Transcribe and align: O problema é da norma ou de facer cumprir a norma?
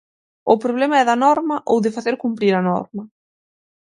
O 0.53 0.55
problema 0.63 0.95
é 1.01 1.03
da 1.09 1.21
norma 1.25 1.55
ou 1.71 1.77
de 1.85 1.93
facer 1.95 2.15
cumprir 2.23 2.53
a 2.55 2.65
norma? 2.69 3.03